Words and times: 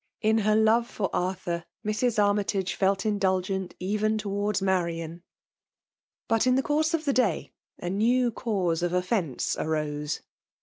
In 0.21 0.39
her 0.39 0.55
love 0.55 0.87
for 0.89 1.11
Arthur, 1.13 1.63
Mrs. 1.85 2.17
Armytage 2.17 2.73
felt 2.73 3.05
indulgent 3.05 3.75
even 3.79 4.17
towards 4.17 4.59
Marian. 4.59 5.21
But 6.27 6.47
in 6.47 6.55
the 6.55 6.63
course 6.63 6.95
of 6.95 7.05
the 7.05 7.13
day, 7.13 7.53
a 7.77 7.91
new 7.91 8.31
cause 8.31 8.81
of 8.81 8.93
oflfence 8.93 9.55
arose. 9.63 10.21